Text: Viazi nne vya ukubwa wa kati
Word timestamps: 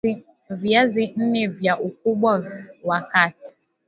Viazi 0.49 1.13
nne 1.17 1.47
vya 1.47 1.79
ukubwa 1.81 2.45
wa 2.83 3.01
kati 3.01 3.57